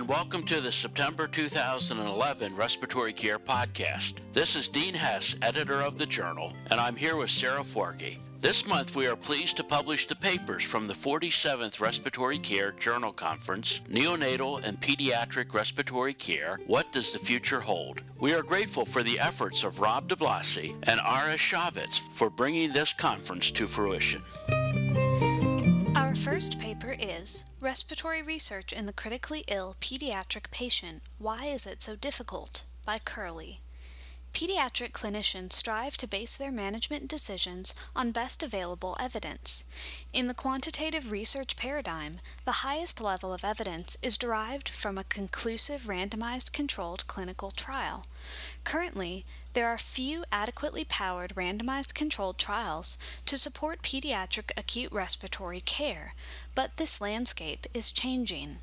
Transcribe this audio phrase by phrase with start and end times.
[0.00, 4.14] and welcome to the September 2011 Respiratory Care Podcast.
[4.32, 8.16] This is Dean Hess, editor of the journal, and I'm here with Sarah Forgy.
[8.40, 13.12] This month, we are pleased to publish the papers from the 47th Respiratory Care Journal
[13.12, 18.00] Conference, Neonatal and Pediatric Respiratory Care What Does the Future Hold?
[18.18, 22.94] We are grateful for the efforts of Rob DiBlasi and Ira Cheifetz for bringing this
[22.94, 24.22] conference to fruition.
[26.24, 31.96] First paper is Respiratory Research in the Critically Ill Pediatric Patient Why is it so
[31.96, 32.64] difficult?
[32.84, 33.58] by Curley.
[34.34, 39.64] Pediatric clinicians strive to base their management decisions on best available evidence.
[40.12, 45.84] In the quantitative research paradigm, the highest level of evidence is derived from a conclusive
[45.84, 48.04] randomized controlled clinical trial.
[48.62, 52.96] Currently, there are few adequately powered randomized controlled trials
[53.26, 56.12] to support pediatric acute respiratory care,
[56.54, 58.58] but this landscape is changing.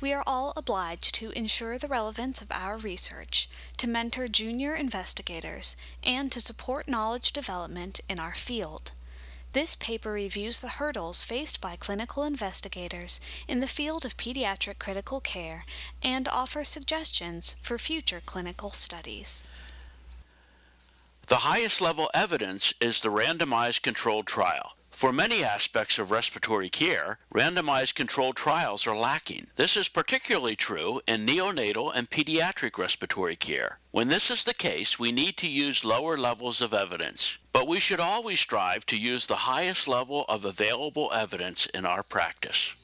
[0.00, 5.76] We are all obliged to ensure the relevance of our research, to mentor junior investigators,
[6.02, 8.92] and to support knowledge development in our field.
[9.52, 15.20] This paper reviews the hurdles faced by clinical investigators in the field of pediatric critical
[15.20, 15.64] care
[16.02, 19.48] and offers suggestions for future clinical studies.
[21.30, 24.72] The highest level evidence is the randomized controlled trial.
[24.90, 29.46] For many aspects of respiratory care, randomized controlled trials are lacking.
[29.54, 33.78] This is particularly true in neonatal and pediatric respiratory care.
[33.92, 37.38] When this is the case, we need to use lower levels of evidence.
[37.52, 42.02] But we should always strive to use the highest level of available evidence in our
[42.02, 42.74] practice.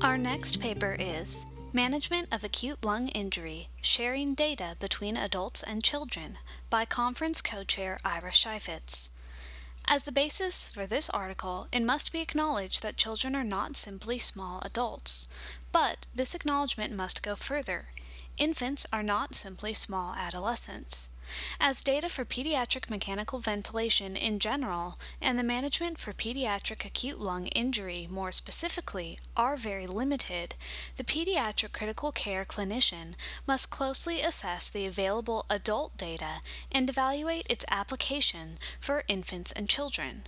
[0.00, 1.44] Our next paper is
[1.76, 6.38] Management of Acute Lung Injury Sharing Data Between Adults and Children
[6.70, 9.10] by conference co chair Ira Cheifetz.
[9.86, 14.18] As the basis for this article, it must be acknowledged that children are not simply
[14.18, 15.28] small adults.
[15.70, 17.88] But this acknowledgement must go further.
[18.36, 21.10] Infants are not simply small adolescents
[21.58, 27.46] as data for pediatric mechanical ventilation in general and the management for pediatric acute lung
[27.48, 30.54] injury more specifically are very limited,
[30.96, 33.14] the pediatric critical care clinician
[33.46, 40.24] must closely assess the available adult data and evaluate its application for infants and children.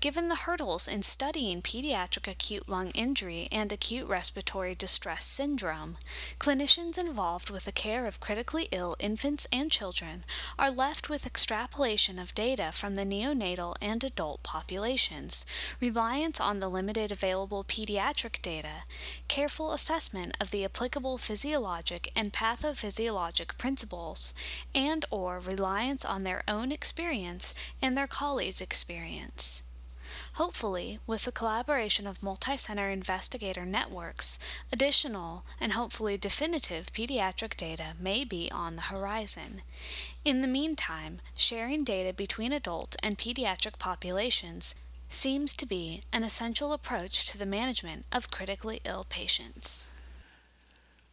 [0.00, 5.98] Given the hurdles in studying pediatric acute lung injury and acute respiratory distress syndrome,
[6.38, 10.24] clinicians involved with the care of critically ill infants and children
[10.56, 15.44] are left with extrapolation of data from the neonatal and adult populations,
[15.80, 18.84] reliance on the limited available pediatric data,
[19.26, 24.32] careful assessment of the applicable physiologic and pathophysiologic principles,
[24.72, 29.64] and or reliance on their own experience and their colleagues' experience.
[30.38, 34.38] Hopefully, with the collaboration of multi-center investigator networks,
[34.70, 39.62] additional and hopefully definitive pediatric data may be on the horizon.
[40.24, 44.76] In the meantime, sharing data between adult and pediatric populations
[45.08, 49.88] seems to be an essential approach to the management of critically ill patients.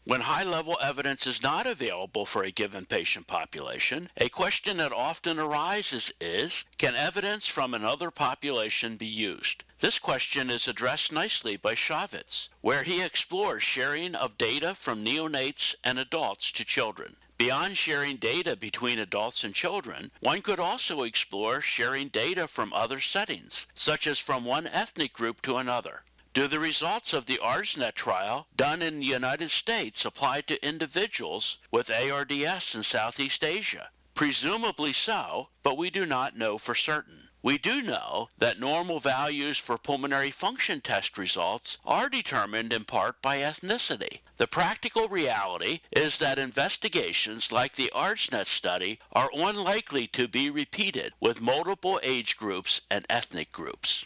[0.08, 4.94] When high level evidence is not available for a given patient population, a question that
[4.94, 9.64] often arises is can evidence from another population be used?
[9.80, 15.74] This question is addressed nicely by Cheifetz, where he explores sharing of data from neonates
[15.84, 17.16] and adults to children.
[17.40, 23.00] Beyond sharing data between adults and children, one could also explore sharing data from other
[23.00, 26.04] settings, such as from one ethnic group to another.
[26.36, 31.60] Do the results of the ARDSNet trial done in the United States apply to individuals
[31.72, 33.88] with ARDS in Southeast Asia?
[34.16, 37.30] Presumably so, but we do not know for certain.
[37.42, 43.22] We do know that normal values for pulmonary function test results are determined in part
[43.22, 44.20] by ethnicity.
[44.36, 51.14] The practical reality is that investigations like the ARDSNet study are unlikely to be repeated
[51.22, 54.06] with multiple age groups and ethnic groups.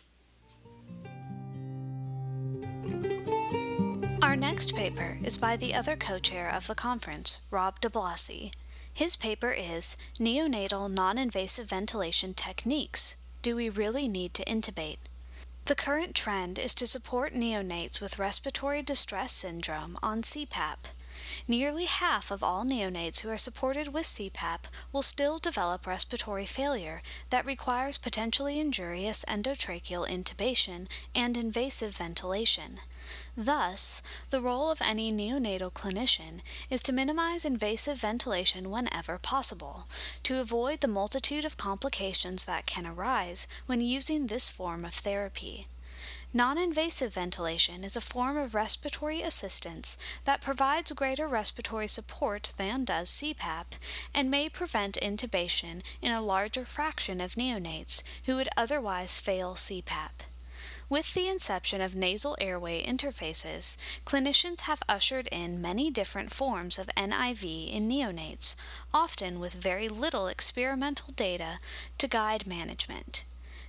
[4.40, 8.54] Next paper is by the other co chair of the conference, Rob DiBlasi.
[8.94, 15.00] His paper is Neonatal Non Invasive Ventilation Techniques Do We Really Need to Intubate?
[15.66, 20.94] The current trend is to support neonates with respiratory distress syndrome on CPAP.
[21.46, 27.02] Nearly half of all neonates who are supported with CPAP will still develop respiratory failure
[27.30, 32.80] that requires potentially injurious endotracheal intubation and invasive ventilation.
[33.42, 34.02] Thus,
[34.32, 39.88] the role of any neonatal clinician is to minimize invasive ventilation whenever possible,
[40.24, 45.68] to avoid the multitude of complications that can arise when using this form of therapy.
[46.34, 52.84] Non invasive ventilation is a form of respiratory assistance that provides greater respiratory support than
[52.84, 53.80] does CPAP
[54.14, 60.28] and may prevent intubation in a larger fraction of neonates who would otherwise fail CPAP.
[60.90, 63.78] With the inception of nasal airway interfaces,
[64.08, 68.56] clinicians have ushered in many different forms of NIV in neonates,
[68.92, 71.60] often with very little experimental data
[72.00, 73.24] to guide management.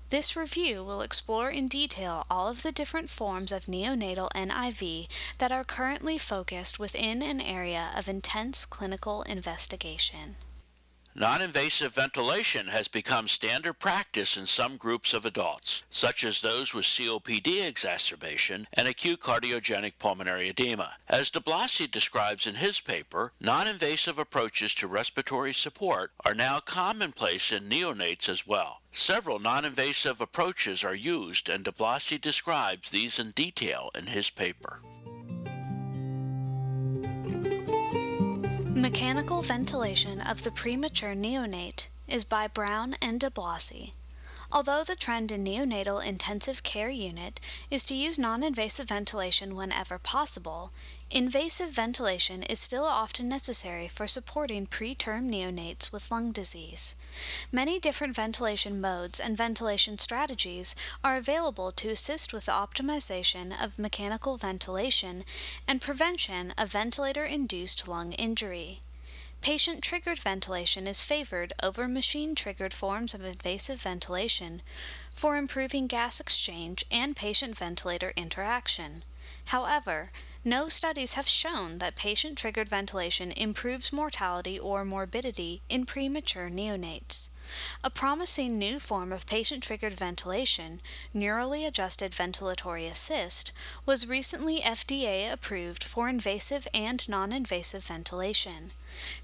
[0.08, 5.52] This review will explore in detail all of the different forms of neonatal NIV that
[5.52, 10.36] are currently focused within an area of intense clinical investigation.
[11.20, 16.72] Non invasive ventilation has become standard practice in some groups of adults, such as those
[16.72, 20.92] with COPD exacerbation and acute cardiogenic pulmonary edema.
[21.10, 27.52] As DiBlasi describes in his paper, non invasive approaches to respiratory support are now commonplace
[27.52, 28.80] in neonates as well.
[28.90, 34.80] Several non invasive approaches are used, and DiBlasi describes these in detail in his paper.
[38.74, 43.92] Mechanical ventilation of the premature neonate is by Brown and DiBlasi.
[44.52, 47.38] Although the trend in neonatal intensive care unit
[47.70, 50.72] is to use non invasive ventilation whenever possible,
[51.08, 56.96] invasive ventilation is still often necessary for supporting preterm neonates with lung disease.
[57.52, 60.74] Many different ventilation modes and ventilation strategies
[61.04, 65.24] are available to assist with the optimization of mechanical ventilation
[65.68, 68.80] and prevention of ventilator induced lung injury.
[69.40, 74.60] Patient triggered ventilation is favored over machine triggered forms of invasive ventilation
[75.14, 79.02] for improving gas exchange and patient ventilator interaction.
[79.46, 80.12] However,
[80.44, 87.30] no studies have shown that patient triggered ventilation improves mortality or morbidity in premature neonates.
[87.82, 90.80] A promising new form of patient triggered ventilation,
[91.14, 93.52] neurally adjusted ventilatory assist,
[93.86, 98.72] was recently FDA approved for invasive and non invasive ventilation.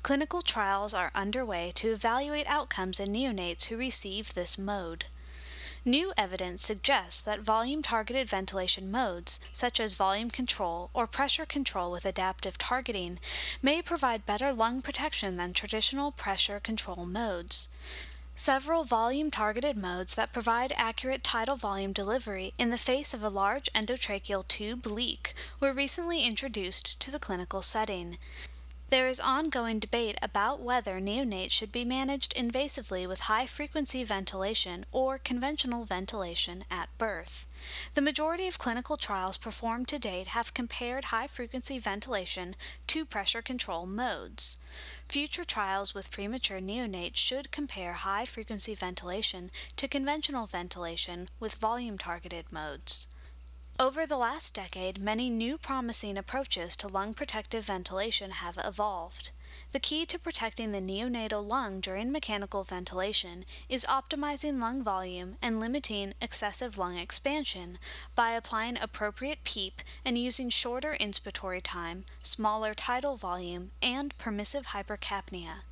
[0.02, 5.04] Clinical trials are underway to evaluate outcomes in neonates who receive this mode.
[5.84, 11.92] New evidence suggests that volume targeted ventilation modes, such as volume control or pressure control
[11.92, 13.20] with adaptive targeting,
[13.62, 17.68] may provide better lung protection than traditional pressure control modes.
[18.34, 23.30] Several volume targeted modes that provide accurate tidal volume delivery in the face of a
[23.30, 28.18] large endotracheal tube leak were recently introduced to the clinical setting.
[28.88, 34.86] There is ongoing debate about whether neonates should be managed invasively with high frequency ventilation
[34.92, 37.46] or conventional ventilation at birth.
[37.94, 42.54] The majority of clinical trials performed to date have compared high frequency ventilation
[42.86, 44.56] to pressure control modes.
[45.08, 51.98] Future trials with premature neonates should compare high frequency ventilation to conventional ventilation with volume
[51.98, 53.08] targeted modes.
[53.78, 59.32] Over the last decade, many new promising approaches to lung protective ventilation have evolved.
[59.72, 65.60] The key to protecting the neonatal lung during mechanical ventilation is optimizing lung volume and
[65.60, 67.78] limiting excessive lung expansion
[68.14, 75.64] by applying appropriate PEEP and using shorter inspiratory time, smaller tidal volume, and permissive hypercapnia.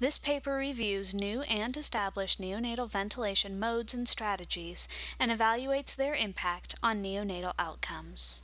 [0.00, 4.88] This paper reviews new and established neonatal ventilation modes and strategies
[5.18, 8.42] and evaluates their impact on neonatal outcomes.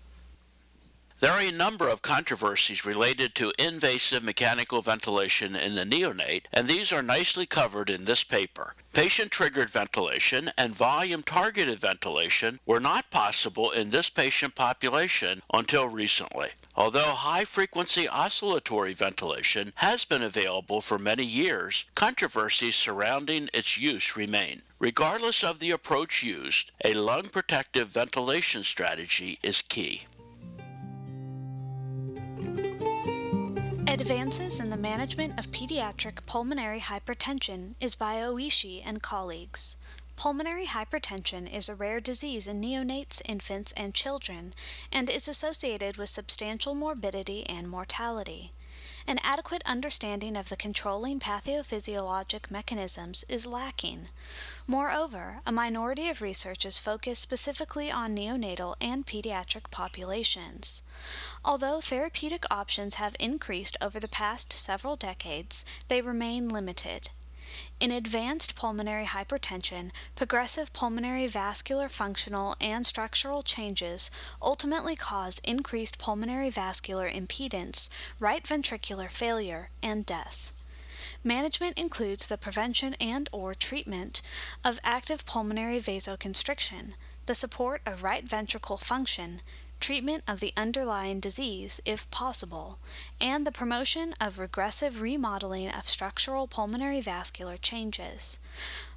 [1.22, 6.66] There are a number of controversies related to invasive mechanical ventilation in the neonate, and
[6.66, 8.74] these are nicely covered in this paper.
[8.92, 15.86] Patient triggered ventilation and volume targeted ventilation were not possible in this patient population until
[15.86, 16.48] recently.
[16.74, 24.16] Although high frequency oscillatory ventilation has been available for many years, controversies surrounding its use
[24.16, 24.62] remain.
[24.80, 30.06] Regardless of the approach used, a lung protective ventilation strategy is key.
[33.92, 39.76] Advances in the Management of Pediatric Pulmonary Hypertension is by Oishi and colleagues.
[40.16, 44.54] Pulmonary hypertension is a rare disease in neonates, infants, and children,
[44.90, 48.50] and is associated with substantial morbidity and mortality.
[49.06, 54.08] An adequate understanding of the controlling pathophysiologic mechanisms is lacking.
[54.66, 60.82] Moreover, a minority of research is focused specifically on neonatal and pediatric populations.
[61.44, 67.08] Although therapeutic options have increased over the past several decades, they remain limited.
[67.80, 76.48] In advanced pulmonary hypertension, progressive pulmonary vascular functional and structural changes ultimately cause increased pulmonary
[76.48, 80.52] vascular impedance, right ventricular failure, and death.
[81.24, 84.22] Management includes the prevention and or treatment
[84.64, 86.94] of active pulmonary vasoconstriction,
[87.26, 89.40] the support of right ventricle function,
[89.78, 92.78] treatment of the underlying disease, if possible,
[93.20, 98.40] and the promotion of regressive remodeling of structural pulmonary vascular changes.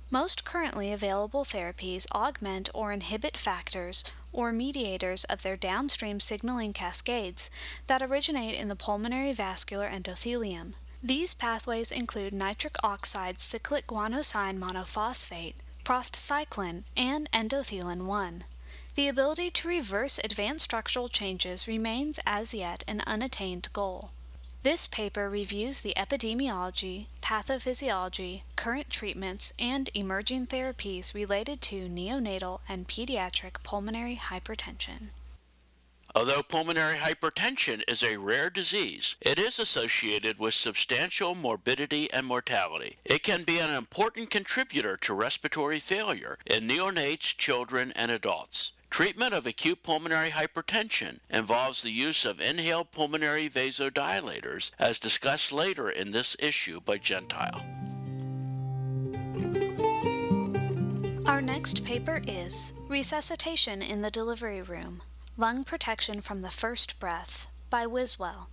[0.09, 7.49] Most currently available therapies augment or inhibit factors or mediators of their downstream signaling cascades
[7.87, 10.73] that originate in the pulmonary vascular endothelium.
[11.05, 18.43] These pathways include nitric oxide cyclic guanosine monophosphate, prostacyclin, and endothelin 1.
[18.95, 24.09] The ability to reverse advanced structural changes remains as yet an unattained goal.
[24.63, 32.87] This paper reviews the epidemiology, pathophysiology, current treatments, and emerging therapies related to neonatal and
[32.87, 35.09] pediatric pulmonary hypertension.
[36.15, 42.95] Although pulmonary hypertension is a rare disease, it is associated with substantial morbidity and mortality.
[43.03, 48.71] It can be an important contributor to respiratory failure in neonates, children, and adults.
[48.89, 55.89] Treatment of acute pulmonary hypertension involves the use of inhaled pulmonary vasodilators, as discussed later
[55.89, 57.61] in this issue by Gentile.
[61.25, 65.01] Our next paper is Resuscitation in the Delivery Room
[65.37, 68.47] Lung Protection from the First Breath by Wiswell.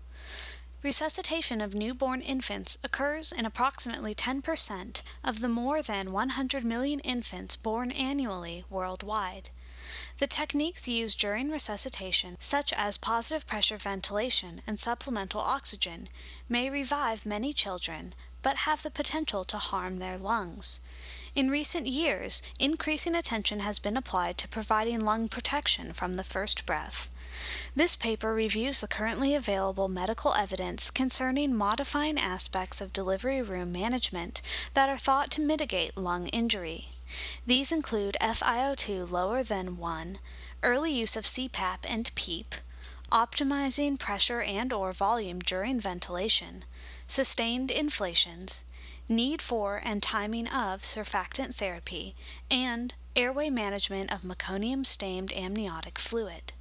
[0.82, 7.54] Resuscitation of newborn infants occurs in approximately 10% of the more than 100 million infants
[7.54, 9.50] born annually worldwide.
[10.18, 16.08] The techniques used during resuscitation, such as positive pressure ventilation and supplemental oxygen,
[16.48, 18.12] may revive many children,
[18.42, 20.80] but have the potential to harm their lungs.
[21.34, 26.66] In recent years, increasing attention has been applied to providing lung protection from the first
[26.66, 27.08] breath.
[27.74, 34.42] This paper reviews the currently available medical evidence concerning modifying aspects of delivery room management
[34.74, 36.88] that are thought to mitigate lung injury.
[37.46, 40.18] These include FiO2 lower than 1,
[40.62, 42.56] early use of CPAP and PEEP,
[43.10, 46.64] optimizing pressure and or volume during ventilation,
[47.06, 48.64] sustained inflations,
[49.12, 52.14] need for and timing of surfactant therapy,
[52.50, 56.52] and airway management of meconium-stained amniotic fluid.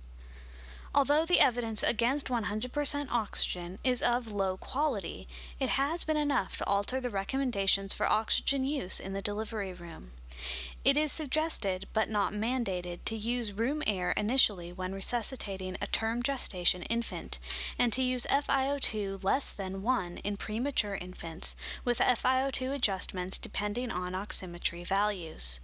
[0.94, 5.28] Although the evidence against 100% oxygen is of low quality,
[5.60, 10.12] it has been enough to alter the recommendations for oxygen use in the delivery room.
[10.84, 16.24] It is suggested, but not mandated, to use room air initially when resuscitating a term
[16.24, 17.38] gestation infant,
[17.78, 24.14] and to use FiO2 less than 1 in premature infants, with FiO2 adjustments depending on
[24.14, 25.60] oximetry values.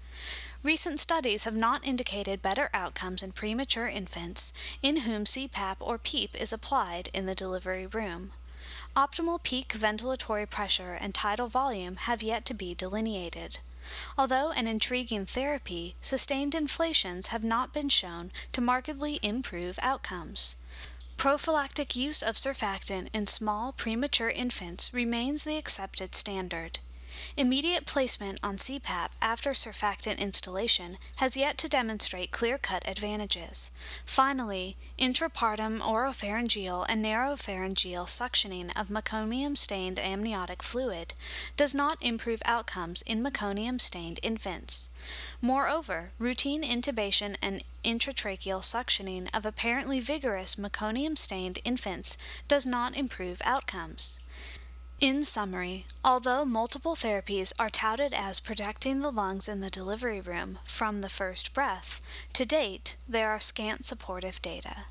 [0.61, 6.39] Recent studies have not indicated better outcomes in premature infants in whom CPAP or PEEP
[6.39, 8.33] is applied in the delivery room.
[8.95, 13.57] Optimal peak ventilatory pressure and tidal volume have yet to be delineated.
[14.17, 20.55] Although an intriguing therapy, sustained inflations have not been shown to markedly improve outcomes.
[21.17, 26.79] Prophylactic use of surfactant in small premature infants remains the accepted standard.
[27.35, 33.71] Immediate placement on CPAP after surfactant instillation has yet to demonstrate clear cut advantages.
[34.05, 41.13] Finally, intrapartum oropharyngeal and nasopharyngeal suctioning of meconium stained amniotic fluid
[41.55, 44.89] does not improve outcomes in meconium stained infants.
[45.41, 53.41] Moreover, routine intubation and intratracheal suctioning of apparently vigorous meconium stained infants does not improve
[53.45, 54.19] outcomes.
[54.99, 60.57] In summary, although multiple therapies are touted as protecting the lungs in the delivery room
[60.65, 62.01] from the first breath,
[62.33, 64.85] to date there are scant supportive data.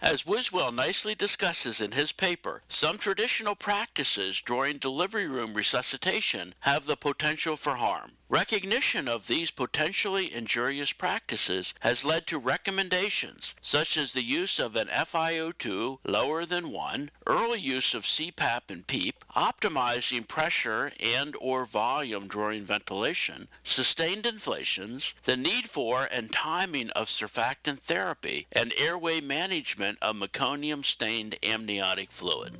[0.00, 6.86] As Wiswell nicely discusses in his paper, some traditional practices during delivery room resuscitation have
[6.86, 8.12] the potential for harm.
[8.30, 14.76] Recognition of these potentially injurious practices has led to recommendations such as the use of
[14.76, 21.64] an FiO2 lower than 1, early use of CPAP and PEEP, optimizing pressure and or
[21.64, 29.22] volume during ventilation, sustained inflations, the need for and timing of surfactant therapy, and airway
[29.22, 32.58] management of meconium-stained amniotic fluid.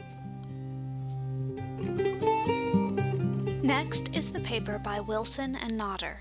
[3.68, 6.20] Next is the paper by Willson and Notter,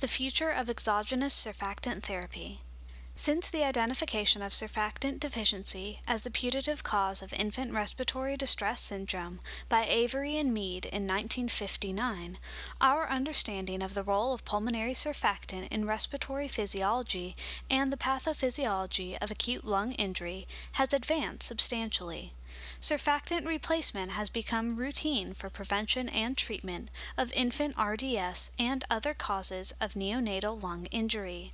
[0.00, 2.62] The Future of Exogenous Surfactant Therapy.
[3.14, 9.38] Since the identification of surfactant deficiency as the putative cause of infant respiratory distress syndrome
[9.68, 12.38] by Avery and Mead in 1959,
[12.80, 17.36] our understanding of the role of pulmonary surfactant in respiratory physiology
[17.70, 22.32] and the pathophysiology of acute lung injury has advanced substantially.
[22.80, 29.74] Surfactant replacement has become routine for prevention and treatment of infant RDS and other causes
[29.80, 31.52] of neonatal lung injury.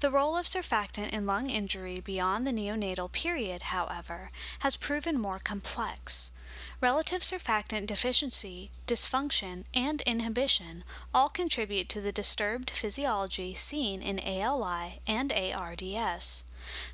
[0.00, 5.38] The role of surfactant in lung injury beyond the neonatal period, however, has proven more
[5.38, 6.32] complex.
[6.80, 15.00] Relative surfactant deficiency, dysfunction, and inhibition all contribute to the disturbed physiology seen in ALI
[15.06, 16.44] and ARDS.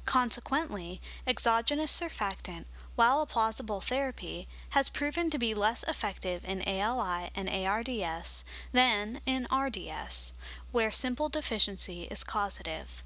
[0.05, 2.65] Consequently, exogenous surfactant,
[2.97, 9.21] while a plausible therapy, has proven to be less effective in ALI and ARDS than
[9.27, 10.35] in RDS,
[10.73, 13.03] where simple deficiency is causative.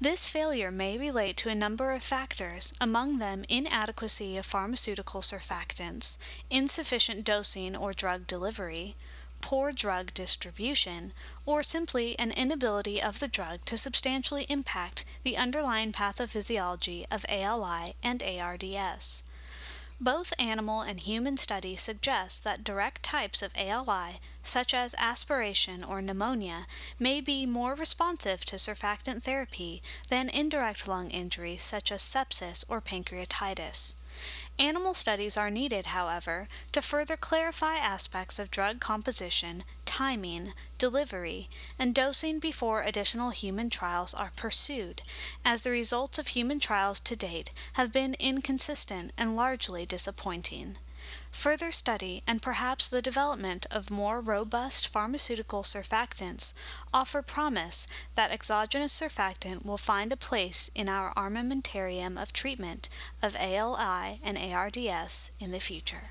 [0.00, 6.18] This failure may relate to a number of factors, among them inadequacy of pharmaceutical surfactants,
[6.50, 8.96] insufficient dosing or drug delivery,
[9.44, 11.12] poor drug distribution,
[11.44, 17.94] or simply an inability of the drug to substantially impact the underlying pathophysiology of ALI
[18.02, 19.22] and ARDS.
[20.00, 26.00] Both animal and human studies suggest that direct types of ALI, such as aspiration or
[26.00, 26.66] pneumonia,
[26.98, 32.80] may be more responsive to surfactant therapy than indirect lung injuries such as sepsis or
[32.80, 33.96] pancreatitis.
[34.58, 41.92] Animal studies are needed, however, to further clarify aspects of drug composition, timing, delivery, and
[41.92, 45.02] dosing before additional human trials are pursued,
[45.44, 50.76] as the results of human trials to date have been inconsistent and largely disappointing.
[51.30, 56.54] Further study and perhaps the development of more robust pharmaceutical surfactants
[56.92, 62.88] offer promise that exogenous surfactant will find a place in our armamentarium of treatment
[63.22, 66.04] of ALI and ARDS in the future.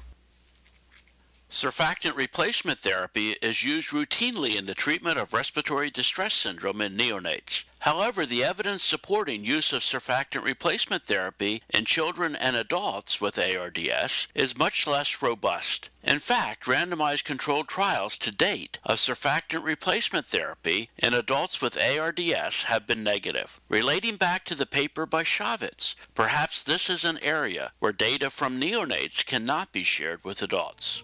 [1.50, 7.64] Surfactant replacement therapy is used routinely in the treatment of respiratory distress syndrome in neonates.
[7.84, 14.28] However, the evidence supporting use of surfactant replacement therapy in children and adults with ARDS
[14.34, 15.90] is much less robust.
[16.02, 22.64] In fact, randomized controlled trials to date of surfactant replacement therapy in adults with ARDS
[22.64, 23.60] have been negative.
[23.68, 28.62] Relating back to the paper by Cheifetz, perhaps this is an area where data from
[28.62, 31.04] neonates cannot be shared with adults.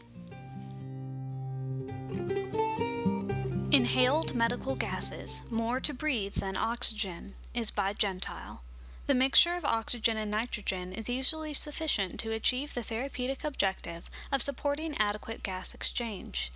[3.72, 8.64] Inhaled medical gases, more to breathe than oxygen, is by Gentile.
[9.06, 14.42] The mixture of oxygen and nitrogen is usually sufficient to achieve the therapeutic objective of
[14.42, 16.52] supporting adequate gas exchange.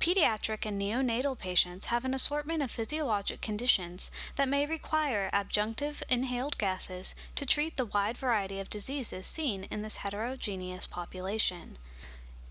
[0.00, 6.56] Pediatric and neonatal patients have an assortment of physiologic conditions that may require adjunctive inhaled
[6.56, 11.76] gases to treat the wide variety of diseases seen in this heterogeneous population.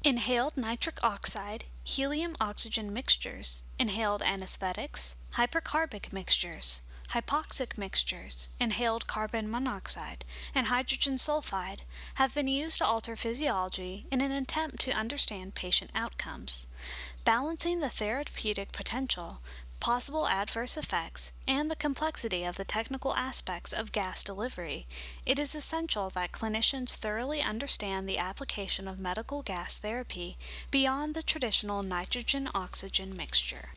[0.04, 10.24] Inhaled nitric oxide, helium oxygen mixtures, inhaled anesthetics, hypercarbic mixtures, hypoxic mixtures, inhaled carbon monoxide,
[10.56, 11.82] and hydrogen sulfide
[12.16, 16.68] have been used to alter physiology in an attempt to understand patient outcomes.
[17.26, 19.42] Balancing the therapeutic potential
[19.84, 24.88] possible adverse effects, and the complexity of the technical aspects of gas delivery,
[25.26, 30.38] it is essential that clinicians thoroughly understand the application of medical gas therapy
[30.72, 33.72] beyond the traditional nitrogen oxygen mixture.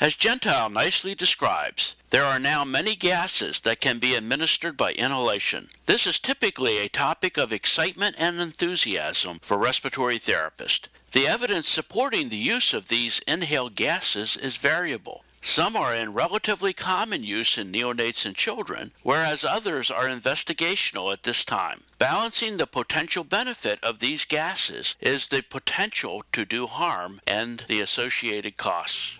[0.00, 5.68] As Gentile nicely describes, there are now many gases that can be administered by inhalation.
[5.84, 10.88] This is typically a topic of excitement and enthusiasm for respiratory therapists.
[11.12, 15.24] The evidence supporting the use of these inhaled gases is variable.
[15.42, 21.24] Some are in relatively common use in neonates and children, whereas others are investigational at
[21.24, 21.82] this time.
[21.98, 27.82] Balancing the potential benefit of these gases is the potential to do harm and the
[27.82, 29.18] associated costs.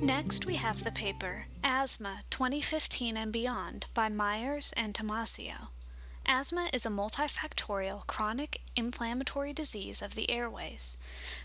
[0.00, 5.68] Next, we have the paper Asthma 2015 and Beyond by Myers and Tomasio.
[6.28, 10.98] Asthma is a multifactorial chronic inflammatory disease of the airways.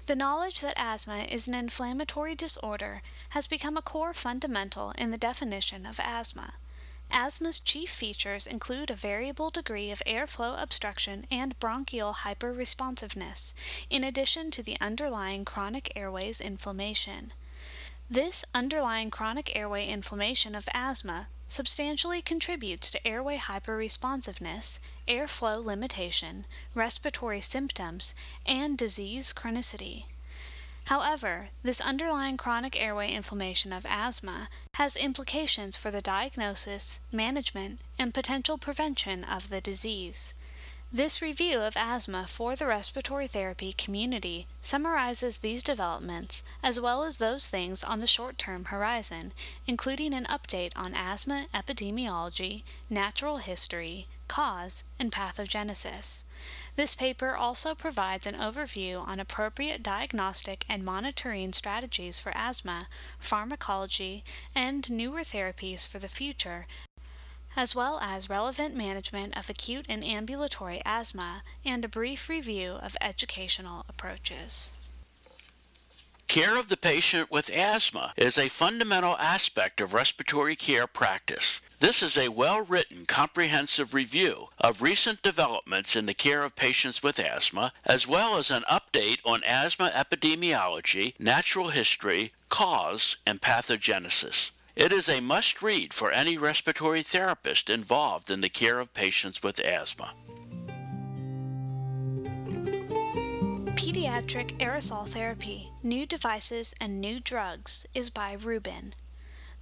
[0.08, 5.20] The knowledge that asthma is an inflammatory disorder has become a core fundamental in the
[5.20, 6.56] definition of asthma.
[7.12, 13.54] Asthma's chief features include a variable degree of airflow obstruction and bronchial hyperresponsiveness,
[13.89, 17.34] in addition to the underlying chronic airways inflammation.
[18.10, 27.42] This underlying chronic airway inflammation of asthma substantially contributes to airway hyperresponsiveness, airflow limitation, respiratory
[27.42, 30.06] symptoms, and disease chronicity.
[30.86, 38.14] However, this underlying chronic airway inflammation of asthma has implications for the diagnosis, management, and
[38.14, 40.34] potential prevention of the disease.
[40.94, 47.18] This review of asthma for the respiratory therapy community summarizes these developments as well as
[47.18, 49.32] those things on the short term horizon,
[49.66, 56.24] including an update on asthma epidemiology, natural history, cause, and pathogenesis.
[56.76, 64.26] This paper also provides an overview on appropriate diagnostic and monitoring strategies for asthma, pharmacology,
[64.54, 66.68] and newer therapies for the future,
[67.56, 72.98] as well as relevant management of acute and ambulatory asthma, and a brief review of
[73.02, 74.72] educational approaches.
[76.28, 81.60] Care of the patient with asthma is a fundamental aspect of respiratory care practice.
[81.80, 87.04] This is a well written, comprehensive review of recent developments in the care of patients
[87.04, 94.52] with asthma, as well as an update on asthma epidemiology, natural history, cause, and pathogenesis.
[94.76, 99.44] It is a must read for any respiratory therapist involved in the care of patients
[99.44, 100.14] with asthma.
[103.76, 108.94] Pediatric Aerosol Therapy New Devices and New Drugs is by Rubin.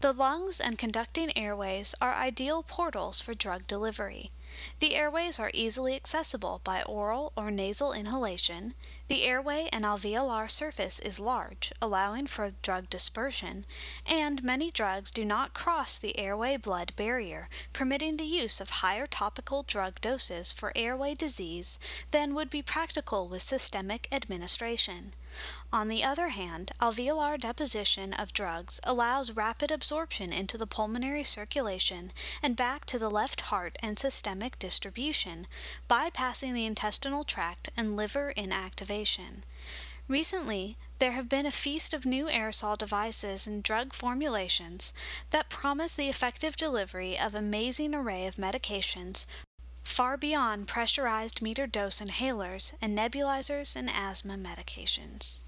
[0.01, 4.29] The lungs and conducting airways are ideal portals for drug delivery.
[4.79, 8.73] The airways are easily accessible by oral or nasal inhalation.
[9.07, 13.65] The airway and alveolar surface is large, allowing for drug dispersion,
[14.05, 19.05] and many drugs do not cross the airway blood barrier, permitting the use of higher
[19.05, 21.77] topical drug doses for airway disease
[22.11, 25.13] than would be practical with systemic administration.
[25.71, 32.11] On the other hand, alveolar deposition of drugs allows rapid absorption into the pulmonary circulation
[32.41, 35.47] and back to the left heart and systemic distribution,
[35.89, 39.43] bypassing the intestinal tract and liver inactivation.
[40.07, 44.91] Recently, there have been a feast of new aerosol devices and drug formulations
[45.29, 49.27] that promise the effective delivery of amazing array of medications
[49.99, 55.41] far beyond pressurized meter dose inhalers and nebulizers and asthma medications.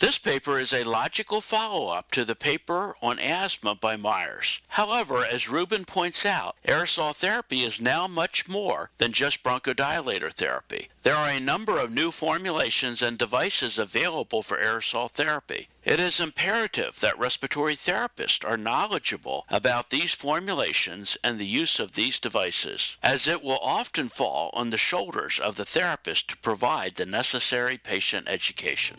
[0.00, 4.60] This paper is a logical follow up to the paper on asthma by Myers.
[4.68, 10.88] However, as Rubin points out, aerosol therapy is now much more than just bronchodilator therapy.
[11.02, 15.68] There are a number of new formulations and devices available for aerosol therapy.
[15.84, 21.94] It is imperative that respiratory therapists are knowledgeable about these formulations and the use of
[21.94, 26.96] these devices, as it will often fall on the shoulders of the therapist to provide
[26.96, 28.96] the necessary patient education.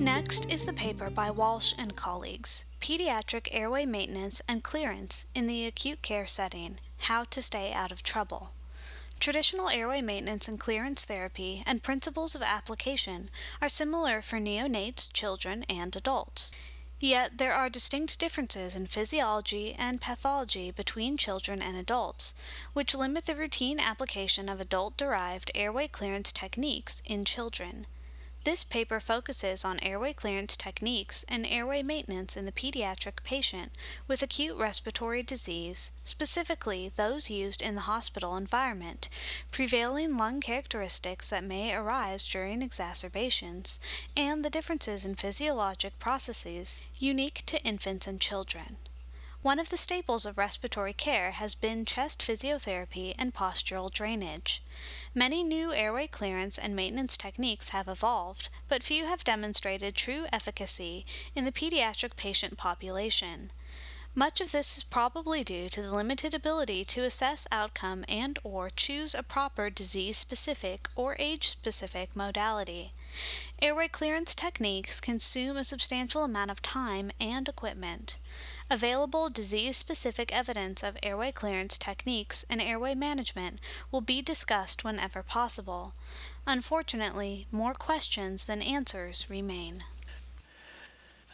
[0.00, 5.66] Next is the paper by Walsh and colleagues, Pediatric Airway Maintenance and Clearance in the
[5.66, 8.52] Acute Care Setting, How to Stay Out of Trouble.
[9.18, 13.28] Traditional airway maintenance and clearance therapy and principles of application
[13.60, 16.50] are similar for neonates, children, and adults.
[16.98, 22.32] Yet there are distinct differences in physiology and pathology between children and adults,
[22.72, 27.86] which limit the routine application of adult derived airway clearance techniques in children.
[28.42, 33.72] This paper focuses on airway clearance techniques and airway maintenance in the pediatric patient
[34.08, 39.10] with acute respiratory disease, specifically those used in the hospital environment,
[39.52, 43.78] prevailing lung characteristics that may arise during exacerbations,
[44.16, 48.78] and the differences in physiologic processes unique to infants and children.
[49.42, 54.60] One of the staples of respiratory care has been chest physiotherapy and postural drainage.
[55.14, 61.06] Many new airway clearance and maintenance techniques have evolved, but few have demonstrated true efficacy
[61.34, 63.50] in the pediatric patient population.
[64.14, 68.68] Much of this is probably due to the limited ability to assess outcome and or
[68.68, 72.92] choose a proper disease-specific or age-specific modality.
[73.62, 78.18] Airway clearance techniques consume a substantial amount of time and equipment.
[78.72, 83.58] Available disease specific evidence of airway clearance techniques and airway management
[83.90, 85.92] will be discussed whenever possible.
[86.46, 89.82] Unfortunately, more questions than answers remain.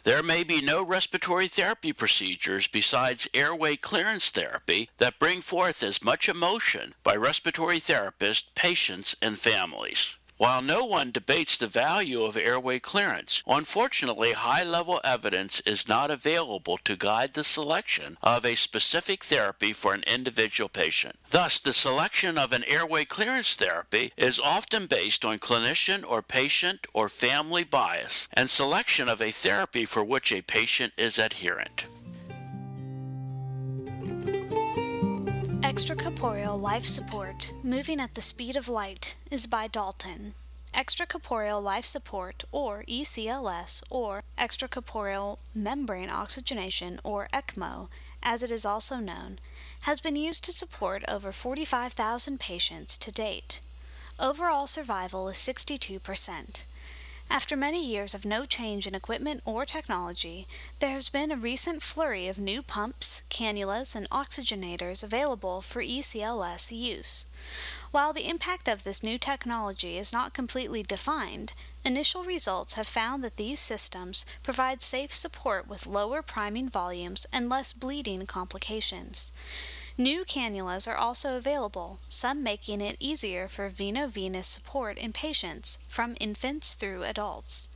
[0.03, 6.03] There may be no respiratory therapy procedures besides airway clearance therapy that bring forth as
[6.03, 10.15] much emotion by respiratory therapists, patients, and families.
[10.37, 16.11] While no one debates the value of airway clearance, unfortunately, high level evidence is not
[16.11, 21.15] available to guide the selection of a specific therapy for an individual patient.
[21.31, 26.85] Thus, the selection of an airway clearance therapy is often based on clinician or patient
[26.93, 31.85] or family bias and selection of a therapy for which a patient is adherent.
[35.67, 40.33] Extracorporeal Life Support Moving at the Speed of Light is by Dalton.
[40.73, 47.89] Extracorporeal life support, or ECLS, or extracorporeal membrane oxygenation, or ECMO,
[48.23, 49.39] as it is also known,
[49.81, 53.59] has been used to support over 45,000 patients to date.
[54.17, 56.63] Overall survival is 62%.
[57.29, 60.47] After many years of no change in equipment or technology,
[60.79, 66.71] there has been a recent flurry of new pumps, cannulas, and oxygenators available for ECLS
[66.75, 67.25] use.
[67.91, 73.23] While the impact of this new technology is not completely defined, initial results have found
[73.23, 79.33] that these systems provide safe support with lower priming volumes and less bleeding complications.
[79.99, 86.15] New cannulas are also available, some making it easier for veno-venous support in patients, from
[86.19, 87.67] infants through adults.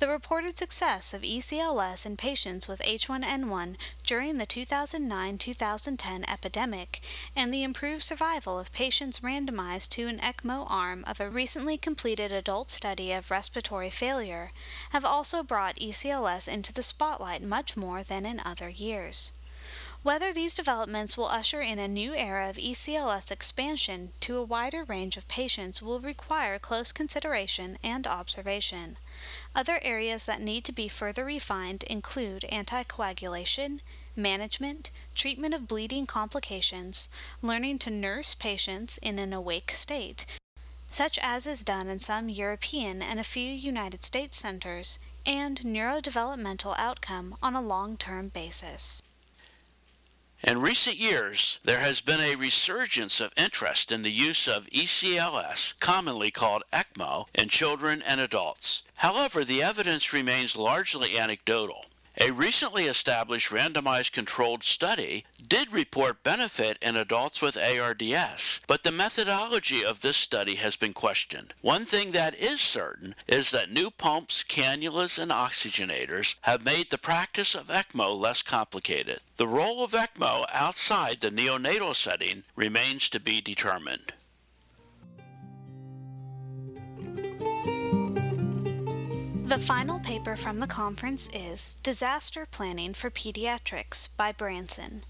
[0.00, 7.00] The reported success of ECLS in patients with H1N1 during the 2009 2010 epidemic
[7.36, 12.32] and the improved survival of patients randomized to an ECMO arm of a recently completed
[12.32, 14.50] adult study of respiratory failure
[14.90, 19.30] have also brought ECLS into the spotlight much more than in other years.
[20.04, 24.84] Whether these developments will usher in a new era of ECLS expansion to a wider
[24.84, 28.98] range of patients will require close consideration and observation.
[29.56, 33.80] Other areas that need to be further refined include anticoagulation,
[34.14, 37.08] management, treatment of bleeding complications,
[37.40, 40.26] learning to nurse patients in an awake state,
[40.90, 46.74] such as is done in some European and a few United States centers, and neurodevelopmental
[46.76, 49.00] outcome on a long term basis.
[50.46, 55.72] In recent years, there has been a resurgence of interest in the use of ECLS,
[55.80, 58.82] commonly called ECMO, in children and adults.
[58.98, 61.86] However, the evidence remains largely anecdotal.
[62.20, 68.92] A recently established randomized controlled study did report benefit in adults with ARDS, but the
[68.92, 71.54] methodology of this study has been questioned.
[71.60, 76.98] One thing that is certain is that new pumps, cannulas, and oxygenators have made the
[76.98, 79.18] practice of ECMO less complicated.
[79.36, 84.12] The role of ECMO outside the neonatal setting remains to be determined.
[89.54, 95.04] The final paper from the conference is Disaster Planning for Pediatrics by Branson.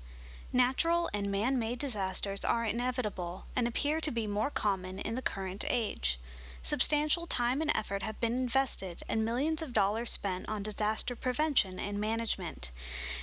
[0.52, 5.22] Natural and man made disasters are inevitable and appear to be more common in the
[5.22, 6.18] current age.
[6.60, 11.80] Substantial time and effort have been invested and millions of dollars spent on disaster prevention
[11.80, 12.70] and management.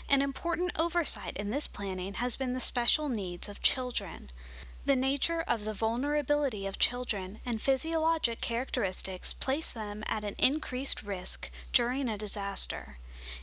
[0.10, 4.32] An important oversight in this planning has been the special needs of children.
[4.84, 11.04] The nature of the vulnerability of children and physiologic characteristics place them at an increased
[11.04, 12.98] risk during a disaster.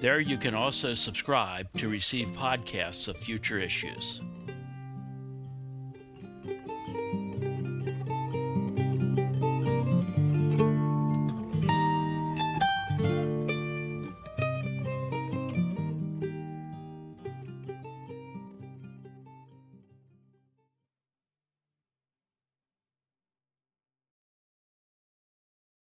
[0.00, 4.20] There you can also subscribe to receive podcasts of future issues.